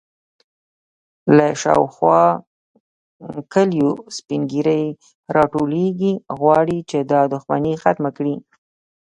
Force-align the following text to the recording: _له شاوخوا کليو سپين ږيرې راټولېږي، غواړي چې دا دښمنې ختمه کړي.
_له 1.35 1.47
شاوخوا 1.61 2.21
کليو 3.53 3.89
سپين 4.17 4.41
ږيرې 4.51 4.81
راټولېږي، 5.35 6.13
غواړي 6.39 6.77
چې 6.89 6.97
دا 7.11 7.21
دښمنې 7.33 7.73
ختمه 7.83 8.09
کړي. 8.17 8.35